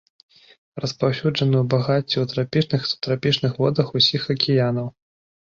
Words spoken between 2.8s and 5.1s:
і субтрапічных водах усіх акіянаў.